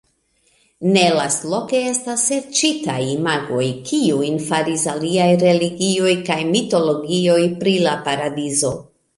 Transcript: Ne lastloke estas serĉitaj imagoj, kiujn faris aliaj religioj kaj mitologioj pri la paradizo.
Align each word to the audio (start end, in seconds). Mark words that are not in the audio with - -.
Ne 0.93 1.01
lastloke 1.17 1.81
estas 1.89 2.23
serĉitaj 2.29 2.97
imagoj, 3.09 3.65
kiujn 3.91 4.39
faris 4.47 4.87
aliaj 4.97 5.29
religioj 5.47 6.17
kaj 6.31 6.39
mitologioj 6.57 7.41
pri 7.63 7.77
la 7.89 7.99
paradizo. 8.11 8.75